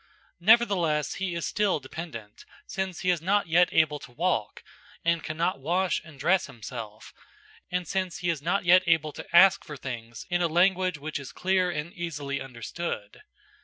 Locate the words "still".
1.45-1.79